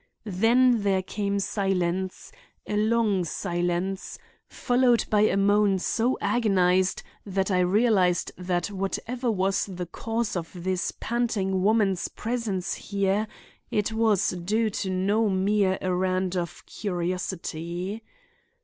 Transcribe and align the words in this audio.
Then 0.25 0.81
there 0.81 1.03
came 1.03 1.37
silence—a 1.37 2.75
long 2.75 3.23
silence—followed 3.23 5.05
by 5.11 5.21
a 5.21 5.37
moan 5.37 5.77
so 5.77 6.17
agonized 6.19 7.03
that 7.23 7.51
I 7.51 7.59
realized 7.59 8.31
that 8.35 8.71
whatever 8.71 9.29
was 9.29 9.67
the 9.67 9.85
cause 9.85 10.35
of 10.35 10.49
this 10.55 10.91
panting 10.99 11.61
woman's 11.61 12.07
presence 12.07 12.73
here, 12.73 13.27
it 13.69 13.91
was 13.91 14.31
due 14.31 14.71
to 14.71 14.89
no 14.89 15.29
mere 15.29 15.77
errand 15.81 16.35
of 16.35 16.65
curiosity. 16.65 18.01